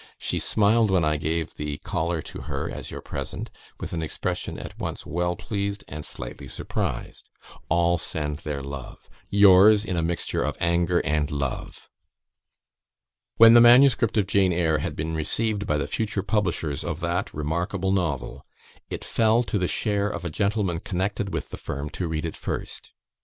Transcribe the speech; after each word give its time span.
She 0.17 0.39
smiled 0.39 0.89
when 0.89 1.05
I 1.05 1.17
gave 1.17 1.53
the 1.53 1.77
collar 1.77 2.23
to 2.23 2.41
her 2.41 2.67
as 2.71 2.89
your 2.89 3.01
present, 3.01 3.51
with 3.79 3.93
an 3.93 4.01
expression 4.01 4.57
at 4.57 4.79
once 4.79 5.05
well 5.05 5.35
pleased 5.35 5.83
and 5.87 6.03
slightly 6.03 6.47
surprised. 6.47 7.29
All 7.69 7.99
send 7.99 8.37
their 8.37 8.63
love. 8.63 9.07
Yours, 9.29 9.85
in 9.85 9.95
a 9.95 10.01
mixture 10.01 10.41
of 10.41 10.57
anger 10.59 11.01
and 11.01 11.29
love." 11.29 11.87
When 13.37 13.53
the 13.53 13.61
manuscript 13.61 14.17
of 14.17 14.25
"Jane 14.25 14.51
Eyre" 14.51 14.79
had 14.79 14.95
been 14.95 15.13
received 15.13 15.67
by 15.67 15.77
the 15.77 15.85
future 15.85 16.23
publishers 16.23 16.83
of 16.83 16.99
that 17.01 17.31
remarkable 17.31 17.91
novel, 17.91 18.43
it 18.89 19.05
fell 19.05 19.43
to 19.43 19.59
the 19.59 19.67
share 19.67 20.09
of 20.09 20.25
a 20.25 20.31
gentleman 20.31 20.79
connected 20.79 21.31
with 21.31 21.51
the 21.51 21.57
firm 21.57 21.91
to 21.91 22.07
read 22.07 22.25
it 22.25 22.35
first. 22.35 22.95